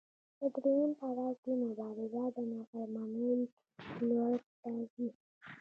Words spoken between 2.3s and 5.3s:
د نافرمانۍ لور ته ځي.